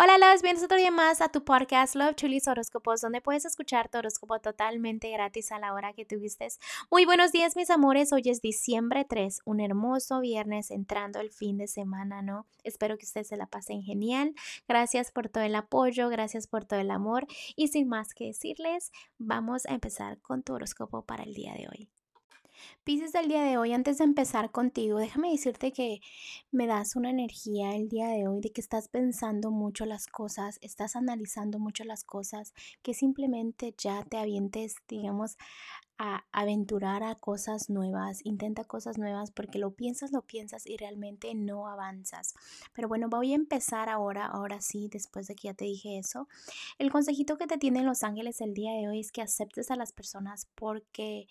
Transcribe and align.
Hola, 0.00 0.16
los 0.16 0.42
bienvenidos 0.42 0.62
otro 0.62 0.76
día 0.76 0.92
más 0.92 1.20
a 1.20 1.28
tu 1.28 1.42
podcast 1.42 1.96
Love 1.96 2.14
Chulis 2.14 2.46
Horóscopos, 2.46 3.00
donde 3.00 3.20
puedes 3.20 3.44
escuchar 3.44 3.88
tu 3.88 3.98
horóscopo 3.98 4.38
totalmente 4.38 5.10
gratis 5.10 5.50
a 5.50 5.58
la 5.58 5.74
hora 5.74 5.92
que 5.92 6.04
tú 6.04 6.20
gustes. 6.20 6.60
Muy 6.88 7.04
buenos 7.04 7.32
días, 7.32 7.56
mis 7.56 7.68
amores. 7.68 8.12
Hoy 8.12 8.22
es 8.26 8.40
diciembre 8.40 9.04
3, 9.04 9.40
un 9.44 9.58
hermoso 9.58 10.20
viernes 10.20 10.70
entrando 10.70 11.18
el 11.18 11.32
fin 11.32 11.58
de 11.58 11.66
semana, 11.66 12.22
¿no? 12.22 12.46
Espero 12.62 12.96
que 12.96 13.06
ustedes 13.06 13.26
se 13.26 13.36
la 13.36 13.46
pasen 13.46 13.82
genial. 13.82 14.36
Gracias 14.68 15.10
por 15.10 15.28
todo 15.28 15.42
el 15.42 15.56
apoyo, 15.56 16.08
gracias 16.08 16.46
por 16.46 16.64
todo 16.64 16.78
el 16.78 16.92
amor. 16.92 17.26
Y 17.56 17.66
sin 17.66 17.88
más 17.88 18.14
que 18.14 18.26
decirles, 18.26 18.92
vamos 19.18 19.66
a 19.66 19.74
empezar 19.74 20.20
con 20.20 20.44
tu 20.44 20.52
horóscopo 20.52 21.02
para 21.02 21.24
el 21.24 21.34
día 21.34 21.54
de 21.54 21.66
hoy. 21.66 21.97
Pisces 22.84 23.12
del 23.12 23.28
día 23.28 23.42
de 23.42 23.58
hoy, 23.58 23.72
antes 23.72 23.98
de 23.98 24.04
empezar 24.04 24.50
contigo, 24.50 24.98
déjame 24.98 25.30
decirte 25.30 25.72
que 25.72 26.00
me 26.50 26.66
das 26.66 26.96
una 26.96 27.10
energía 27.10 27.74
el 27.76 27.88
día 27.88 28.08
de 28.08 28.26
hoy 28.26 28.40
de 28.40 28.50
que 28.50 28.60
estás 28.60 28.88
pensando 28.88 29.50
mucho 29.50 29.84
las 29.84 30.06
cosas, 30.06 30.58
estás 30.62 30.96
analizando 30.96 31.58
mucho 31.58 31.84
las 31.84 32.04
cosas, 32.04 32.54
que 32.82 32.94
simplemente 32.94 33.74
ya 33.76 34.04
te 34.04 34.16
avientes, 34.16 34.76
digamos, 34.88 35.36
a 35.98 36.24
aventurar 36.30 37.02
a 37.02 37.16
cosas 37.16 37.68
nuevas, 37.68 38.20
intenta 38.24 38.62
cosas 38.64 38.98
nuevas 38.98 39.32
porque 39.32 39.58
lo 39.58 39.72
piensas, 39.72 40.12
lo 40.12 40.22
piensas 40.22 40.64
y 40.64 40.76
realmente 40.76 41.34
no 41.34 41.66
avanzas. 41.66 42.34
Pero 42.72 42.86
bueno, 42.86 43.08
voy 43.08 43.32
a 43.32 43.36
empezar 43.36 43.88
ahora, 43.88 44.26
ahora 44.26 44.60
sí, 44.60 44.88
después 44.90 45.26
de 45.26 45.34
que 45.34 45.48
ya 45.48 45.54
te 45.54 45.64
dije 45.64 45.98
eso. 45.98 46.28
El 46.78 46.92
consejito 46.92 47.36
que 47.36 47.48
te 47.48 47.58
tienen 47.58 47.84
los 47.84 48.04
ángeles 48.04 48.40
el 48.40 48.54
día 48.54 48.72
de 48.72 48.88
hoy 48.88 49.00
es 49.00 49.10
que 49.10 49.22
aceptes 49.22 49.72
a 49.72 49.76
las 49.76 49.92
personas 49.92 50.46
porque 50.54 51.26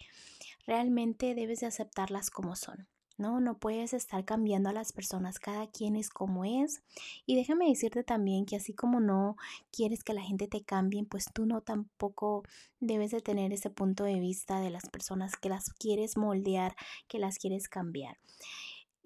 realmente 0.68 1.34
debes 1.34 1.62
de 1.62 1.68
aceptarlas 1.68 2.30
como 2.30 2.56
son. 2.56 2.88
¿no? 3.18 3.40
No 3.40 3.58
puedes 3.58 3.94
estar 3.94 4.24
cambiando 4.26 4.70
a 4.70 4.74
las 4.74 4.94
personas, 4.94 5.40
cada 5.40 5.68
quien 5.68 5.96
es 5.96 6.10
como 6.10 6.46
es. 6.46 6.84
Y 7.26 7.36
déjame 7.36 7.68
decirte 7.68 8.04
también 8.04 8.46
que 8.46 8.56
así 8.56 8.74
como 8.74 9.00
no 9.00 9.36
quieres 9.72 10.04
que 10.04 10.14
la 10.14 10.22
gente 10.22 10.48
te 10.48 10.64
cambie, 10.64 11.04
pues 11.04 11.26
tú 11.34 11.46
no 11.46 11.62
tampoco 11.62 12.44
debes 12.80 13.12
de 13.12 13.22
tener 13.22 13.52
ese 13.54 13.70
punto 13.70 14.04
de 14.04 14.20
vista 14.20 14.60
de 14.60 14.70
las 14.70 14.88
personas 14.90 15.36
que 15.36 15.50
las 15.50 15.70
quieres 15.72 16.16
moldear, 16.18 16.76
que 17.08 17.20
las 17.20 17.40
quieres 17.40 17.68
cambiar. 17.68 18.18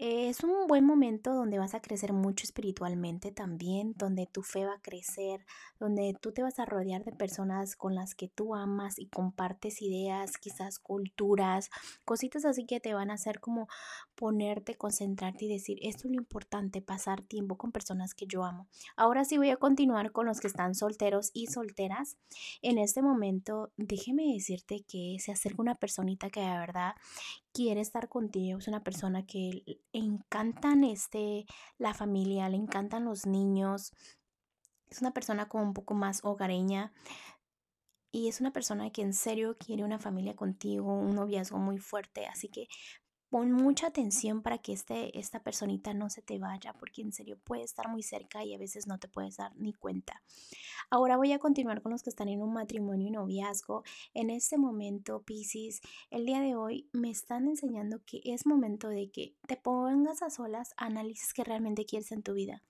Es 0.04 0.44
un 0.44 0.66
buen 0.66 0.84
momento 0.84 1.32
donde 1.32 1.60
vas 1.60 1.76
a 1.76 1.80
crecer 1.80 2.12
mucho 2.12 2.44
espiritualmente 2.44 3.32
también, 3.32 3.94
donde 3.98 4.26
tu 4.26 4.42
fe 4.42 4.66
va 4.66 4.74
a 4.74 4.82
crecer, 4.82 5.46
donde 5.80 6.18
tú 6.20 6.32
te 6.32 6.42
vas 6.42 6.58
a 6.58 6.66
rodear 6.66 7.04
de 7.04 7.12
personas 7.12 7.76
con 7.76 7.94
las 7.94 8.16
que 8.16 8.28
tú 8.28 8.56
amas 8.56 8.98
y 8.98 9.06
compartes 9.06 9.80
ideas, 9.80 10.40
quizás 10.40 10.80
culturas, 10.80 11.70
cositas 12.04 12.46
así 12.46 12.66
que 12.66 12.80
te 12.80 12.96
van 12.96 13.12
a 13.12 13.14
hacer 13.14 13.40
como 13.40 13.68
ponerte, 14.16 14.74
concentrarte 14.74 15.46
y 15.46 15.50
decir, 15.50 15.78
esto 15.84 16.08
es 16.08 16.16
lo 16.16 16.20
importante, 16.20 16.82
pasar 16.82 17.22
tiempo 17.22 17.60
con 17.60 17.72
personas 17.72 18.16
que 18.16 18.26
yo 18.26 18.44
amo. 18.44 18.68
Ahora 18.96 19.24
sí 19.24 19.38
voy 19.38 19.52
a 19.52 19.58
continuar 19.58 20.12
con 20.12 20.26
los 20.26 20.40
que 20.40 20.48
están 20.48 20.74
solteros 20.74 21.30
y 21.32 21.46
solteras. 21.46 22.18
En 22.64 22.80
este 22.80 23.04
momento, 23.04 23.72
déjeme 23.78 24.34
decirte 24.34 24.82
que 24.82 25.18
se 25.20 25.32
acerca 25.32 25.62
una 25.62 25.76
personita 25.76 26.32
que 26.32 26.40
de 26.40 26.58
verdad 26.58 26.96
quiere 27.54 27.82
estar 27.82 28.08
contigo, 28.08 28.60
es 28.60 28.68
una 28.68 28.84
persona 28.84 29.26
que 29.26 29.64
encantan 29.94 30.84
este, 30.84 31.46
la 31.78 31.94
familia, 31.94 32.50
le 32.50 32.58
encantan 32.58 33.06
los 33.06 33.26
niños, 33.26 33.94
es 34.90 35.02
una 35.02 35.14
persona 35.14 35.48
como 35.48 35.64
un 35.64 35.74
poco 35.74 35.94
más 35.94 36.24
hogareña 36.24 36.92
y 38.12 38.28
es 38.28 38.42
una 38.42 38.52
persona 38.52 38.92
que 38.92 39.02
en 39.02 39.14
serio 39.14 39.58
quiere 39.58 39.84
una 39.84 40.00
familia 40.00 40.36
contigo, 40.36 40.94
un 40.94 41.16
noviazgo 41.16 41.58
muy 41.58 41.78
fuerte, 41.78 42.28
así 42.28 42.50
que 42.50 42.68
pon 43.30 43.54
mucha 43.54 43.88
atención 43.88 44.42
para 44.42 44.58
que 44.58 44.74
este, 44.74 45.18
esta 45.18 45.42
personita 45.42 45.94
no 45.94 46.10
se 46.10 46.22
te 46.22 46.38
vaya, 46.38 46.74
porque 46.74 47.02
en 47.02 47.14
serio 47.14 47.40
puede 47.40 47.64
estar 47.64 47.88
muy 47.88 48.04
cerca 48.04 48.44
y 48.44 48.54
a 48.54 48.58
veces 48.58 48.88
no 48.88 49.00
te 49.00 49.08
puedes 49.08 49.38
dar 49.38 49.56
ni 49.56 49.74
cuenta. 49.74 50.22
Ahora 50.94 51.16
voy 51.16 51.32
a 51.32 51.40
continuar 51.40 51.82
con 51.82 51.94
los 51.94 52.04
que 52.04 52.10
están 52.10 52.28
en 52.28 52.42
un 52.42 52.52
matrimonio 52.52 53.08
y 53.08 53.12
noviazgo. 53.12 53.84
En 54.14 54.30
este 54.30 54.58
momento, 54.58 55.24
Pisces, 55.24 55.80
el 56.10 56.26
día 56.26 56.42
de 56.42 56.58
hoy 56.58 56.90
me 56.92 57.10
están 57.10 57.48
enseñando 57.48 58.02
que 58.06 58.20
es 58.26 58.46
momento 58.46 58.90
de 58.90 59.10
que 59.10 59.34
te 59.48 59.56
pongas 59.56 60.22
a 60.22 60.30
solas, 60.30 60.74
analices 60.76 61.34
qué 61.34 61.46
realmente 61.46 61.86
quieres 61.86 62.12
en 62.12 62.24
tu 62.24 62.34
vida 62.34 62.62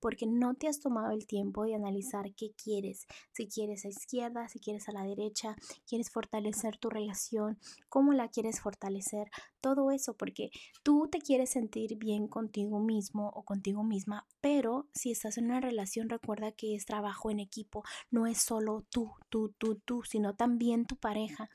porque 0.00 0.26
no 0.26 0.54
te 0.54 0.68
has 0.68 0.80
tomado 0.80 1.10
el 1.12 1.26
tiempo 1.26 1.64
de 1.64 1.74
analizar 1.74 2.34
qué 2.34 2.52
quieres, 2.62 3.06
si 3.32 3.48
quieres 3.48 3.84
a 3.84 3.88
izquierda, 3.88 4.48
si 4.48 4.60
quieres 4.60 4.88
a 4.88 4.92
la 4.92 5.04
derecha, 5.04 5.56
quieres 5.86 6.10
fortalecer 6.10 6.76
tu 6.78 6.90
relación, 6.90 7.58
cómo 7.88 8.12
la 8.12 8.28
quieres 8.28 8.60
fortalecer, 8.60 9.28
todo 9.60 9.90
eso, 9.90 10.14
porque 10.16 10.50
tú 10.82 11.08
te 11.10 11.18
quieres 11.18 11.50
sentir 11.50 11.96
bien 11.96 12.28
contigo 12.28 12.80
mismo 12.80 13.30
o 13.34 13.44
contigo 13.44 13.82
misma, 13.82 14.26
pero 14.40 14.88
si 14.92 15.10
estás 15.10 15.38
en 15.38 15.46
una 15.46 15.60
relación 15.60 16.08
recuerda 16.10 16.52
que 16.52 16.74
es 16.74 16.84
trabajo 16.84 17.30
en 17.30 17.40
equipo, 17.40 17.63
no 18.10 18.26
es 18.26 18.38
solo 18.38 18.84
tú, 18.90 19.12
tú, 19.28 19.54
tú, 19.58 19.76
tú, 19.84 20.02
sino 20.04 20.34
también 20.34 20.86
tu 20.86 20.96
pareja. 20.96 21.50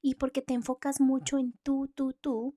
Y 0.00 0.14
porque 0.14 0.42
te 0.42 0.54
enfocas 0.54 1.00
mucho 1.00 1.38
en 1.38 1.52
tú, 1.62 1.88
tú, 1.94 2.12
tú, 2.12 2.56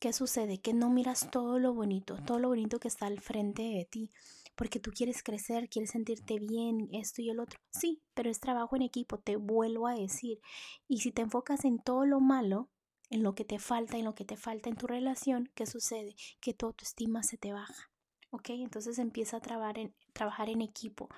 ¿qué 0.00 0.12
sucede? 0.12 0.60
Que 0.60 0.74
no 0.74 0.90
miras 0.90 1.30
todo 1.30 1.58
lo 1.58 1.74
bonito, 1.74 2.16
todo 2.24 2.38
lo 2.38 2.48
bonito 2.48 2.78
que 2.78 2.88
está 2.88 3.06
al 3.06 3.20
frente 3.20 3.62
de 3.62 3.84
ti, 3.84 4.10
porque 4.56 4.80
tú 4.80 4.90
quieres 4.90 5.22
crecer, 5.22 5.68
quieres 5.68 5.90
sentirte 5.90 6.38
bien, 6.38 6.88
esto 6.92 7.22
y 7.22 7.30
el 7.30 7.40
otro. 7.40 7.60
Sí, 7.70 8.02
pero 8.14 8.30
es 8.30 8.40
trabajo 8.40 8.76
en 8.76 8.82
equipo, 8.82 9.18
te 9.18 9.36
vuelvo 9.36 9.86
a 9.86 9.94
decir. 9.94 10.40
Y 10.88 11.00
si 11.00 11.12
te 11.12 11.22
enfocas 11.22 11.64
en 11.64 11.78
todo 11.78 12.06
lo 12.06 12.20
malo, 12.20 12.68
en 13.10 13.22
lo 13.22 13.34
que 13.34 13.44
te 13.44 13.58
falta, 13.58 13.96
en 13.96 14.04
lo 14.04 14.14
que 14.14 14.24
te 14.24 14.36
falta 14.36 14.68
en 14.68 14.76
tu 14.76 14.86
relación, 14.86 15.50
¿qué 15.54 15.66
sucede? 15.66 16.14
Que 16.40 16.54
tu 16.54 16.66
autoestima 16.66 17.22
se 17.22 17.38
te 17.38 17.52
baja. 17.52 17.90
¿Ok? 18.30 18.50
Entonces 18.50 18.98
empieza 18.98 19.38
a 19.38 19.40
trabajar 19.40 19.78
en, 19.78 19.94
trabajar 20.12 20.48
en 20.48 20.62
equipo. 20.62 21.08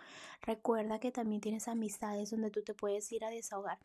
Recuerda 0.43 1.01
que 1.01 1.13
también 1.13 1.41
tienes 1.41 1.69
amistades 1.69 2.31
donde 2.31 2.51
tú 2.51 2.63
te 2.63 2.75
puedes 2.75 3.11
ir 3.13 3.25
a 3.25 3.31
desahogar. 3.31 3.79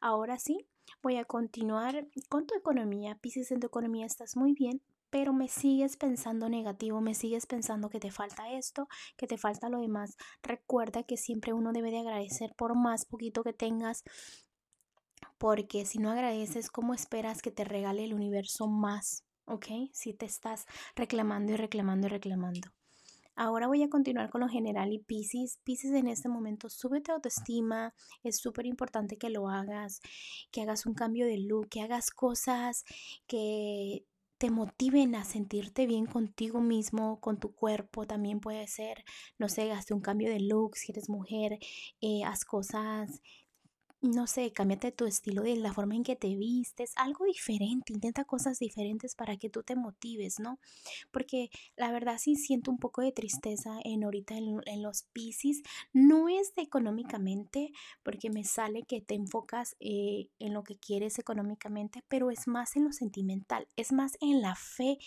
Ahora 0.00 0.38
sí, 0.38 0.66
voy 1.02 1.16
a 1.16 1.24
continuar 1.24 2.08
con 2.28 2.46
tu 2.46 2.54
economía. 2.56 3.18
Pisces, 3.20 3.50
en 3.50 3.60
tu 3.60 3.66
economía 3.66 4.06
estás 4.06 4.36
muy 4.36 4.52
bien, 4.52 4.82
pero 5.10 5.32
me 5.32 5.48
sigues 5.48 5.96
pensando 5.96 6.48
negativo, 6.48 7.00
me 7.00 7.14
sigues 7.14 7.46
pensando 7.46 7.88
que 7.88 8.00
te 8.00 8.10
falta 8.10 8.50
esto, 8.50 8.88
que 9.16 9.26
te 9.26 9.38
falta 9.38 9.68
lo 9.68 9.80
demás. 9.80 10.16
Recuerda 10.42 11.04
que 11.04 11.16
siempre 11.16 11.52
uno 11.52 11.72
debe 11.72 11.90
de 11.92 12.00
agradecer 12.00 12.52
por 12.56 12.76
más 12.76 13.04
poquito 13.04 13.44
que 13.44 13.52
tengas, 13.52 14.02
porque 15.38 15.86
si 15.86 15.98
no 15.98 16.10
agradeces, 16.10 16.70
¿cómo 16.70 16.94
esperas 16.94 17.42
que 17.42 17.50
te 17.50 17.64
regale 17.64 18.04
el 18.04 18.14
universo 18.14 18.66
más? 18.66 19.24
¿Ok? 19.46 19.66
Si 19.92 20.14
te 20.14 20.26
estás 20.26 20.66
reclamando 20.96 21.52
y 21.52 21.56
reclamando 21.56 22.06
y 22.06 22.10
reclamando. 22.10 22.70
Ahora 23.36 23.66
voy 23.66 23.82
a 23.82 23.90
continuar 23.90 24.30
con 24.30 24.42
lo 24.42 24.48
general 24.48 24.92
y 24.92 25.00
Pisces. 25.00 25.58
Pisces 25.64 25.92
en 25.92 26.06
este 26.06 26.28
momento, 26.28 26.70
sube 26.70 27.00
tu 27.00 27.10
autoestima. 27.12 27.92
Es 28.22 28.38
súper 28.38 28.64
importante 28.66 29.18
que 29.18 29.28
lo 29.28 29.48
hagas, 29.48 30.00
que 30.52 30.62
hagas 30.62 30.86
un 30.86 30.94
cambio 30.94 31.26
de 31.26 31.38
look, 31.38 31.68
que 31.68 31.80
hagas 31.80 32.10
cosas 32.10 32.84
que 33.26 34.04
te 34.38 34.50
motiven 34.50 35.14
a 35.16 35.24
sentirte 35.24 35.86
bien 35.86 36.06
contigo 36.06 36.60
mismo, 36.60 37.20
con 37.20 37.40
tu 37.40 37.54
cuerpo. 37.54 38.06
También 38.06 38.38
puede 38.38 38.68
ser, 38.68 39.04
no 39.38 39.48
sé, 39.48 39.66
gaste 39.66 39.94
un 39.94 40.00
cambio 40.00 40.30
de 40.30 40.40
look 40.40 40.76
si 40.76 40.92
eres 40.92 41.08
mujer, 41.08 41.58
eh, 42.00 42.22
haz 42.24 42.44
cosas 42.44 43.20
no 44.04 44.26
sé, 44.26 44.52
cámbiate 44.52 44.92
tu 44.92 45.06
estilo 45.06 45.42
de 45.42 45.56
la 45.56 45.72
forma 45.72 45.94
en 45.94 46.02
que 46.02 46.14
te 46.14 46.36
vistes, 46.36 46.92
algo 46.96 47.24
diferente, 47.24 47.92
intenta 47.92 48.24
cosas 48.24 48.58
diferentes 48.58 49.14
para 49.14 49.36
que 49.38 49.48
tú 49.48 49.62
te 49.62 49.76
motives, 49.76 50.38
¿no? 50.38 50.58
Porque 51.10 51.50
la 51.76 51.90
verdad 51.90 52.18
sí 52.18 52.36
siento 52.36 52.70
un 52.70 52.78
poco 52.78 53.00
de 53.00 53.12
tristeza 53.12 53.78
en 53.82 54.04
ahorita 54.04 54.36
en, 54.36 54.82
los 54.82 55.04
Pisces, 55.12 55.62
no 55.92 56.28
es 56.28 56.52
económicamente, 56.56 57.72
porque 58.02 58.28
me 58.30 58.44
sale 58.44 58.82
que 58.82 59.00
te 59.00 59.14
enfocas 59.14 59.76
eh, 59.80 60.28
en 60.38 60.52
lo 60.52 60.64
que 60.64 60.76
quieres 60.76 61.18
económicamente, 61.18 62.04
pero 62.08 62.30
es 62.30 62.46
más 62.46 62.76
en 62.76 62.84
lo 62.84 62.92
sentimental, 62.92 63.66
es 63.76 63.92
más 63.92 64.18
en 64.20 64.42
la 64.42 64.54
fe 64.54 64.98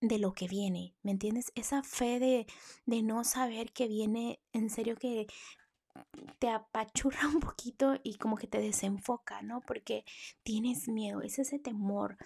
de 0.00 0.18
lo 0.18 0.32
que 0.32 0.46
viene, 0.46 0.94
¿me 1.02 1.10
entiendes? 1.10 1.50
Esa 1.56 1.82
fe 1.82 2.20
de, 2.20 2.46
de 2.86 3.02
no 3.02 3.24
saber 3.24 3.72
que 3.72 3.88
viene, 3.88 4.38
en 4.52 4.70
serio 4.70 4.96
que 4.96 5.26
te 6.38 6.48
apachurra 6.48 7.20
un 7.28 7.40
poquito 7.40 7.96
y 8.02 8.16
como 8.16 8.36
que 8.36 8.46
te 8.46 8.60
desenfoca, 8.60 9.42
¿no? 9.42 9.60
Porque 9.60 10.04
tienes 10.42 10.88
miedo, 10.88 11.22
es 11.22 11.38
ese 11.38 11.58
temor 11.58 12.16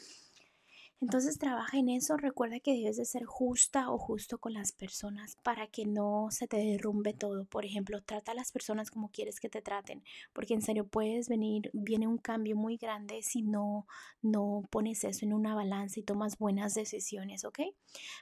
entonces 1.03 1.37
trabaja 1.37 1.79
en 1.79 1.89
eso, 1.89 2.17
recuerda 2.17 2.61
que 2.61 2.75
debes 2.75 2.97
de 2.97 3.05
ser 3.05 3.25
justa 3.25 3.91
o 3.91 3.99
justo 3.99 4.39
con 4.39 4.55
las 4.55 4.71
personas 4.71 5.37
para 5.43 5.67
que 5.67 5.85
no 5.85 6.29
se 6.31 6.47
te 6.47 6.59
derrumbe 6.59 7.13
todo. 7.13 7.45
Por 7.45 7.65
ejemplo, 7.65 8.01
trata 8.03 8.31
a 8.31 8.35
las 8.37 8.53
personas 8.53 8.89
como 8.89 9.11
quieres 9.11 9.41
que 9.41 9.49
te 9.49 9.63
traten, 9.63 10.05
porque 10.33 10.55
en 10.55 10.63
serio 10.63 10.87
puedes 10.87 11.29
venir, 11.29 11.71
viene 11.73 12.07
un 12.07 12.19
cambio 12.19 12.55
muy 12.55 12.77
grande 12.77 13.23
si 13.23 13.43
no, 13.43 13.89
no 14.23 14.63
pones 14.71 15.03
eso 15.03 15.27
en 15.27 15.33
una 15.33 15.57
balanza 15.57 15.99
y 15.99 16.05
tomas 16.05 16.39
buenas 16.39 16.75
decisiones, 16.75 17.45
¿ok? 17.45 17.59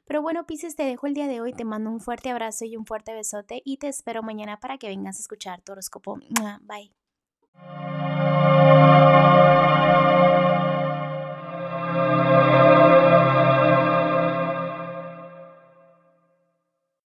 Pero 0.07 0.23
bueno, 0.23 0.47
Pisces, 0.47 0.75
te 0.75 0.85
dejo 0.85 1.07
el 1.07 1.13
día 1.13 1.27
de 1.27 1.43
hoy, 1.43 1.53
te 1.53 1.67
mando 1.67 1.91
un 1.91 2.01
fuerte 2.01 2.31
abrazo 2.31 2.65
y 2.65 2.79
un 2.79 2.87
fuerte 2.87 3.13
besote 3.13 3.61
y 3.63 3.77
te 3.77 3.89
espero 3.89 4.23
mañana 4.23 4.59
para 4.59 4.79
que 4.79 4.89
vengas 4.89 5.19
a 5.19 5.21
escuchar 5.21 5.61
tu 5.61 5.73
horóscopo. 5.73 6.19
Bye. 6.63 6.95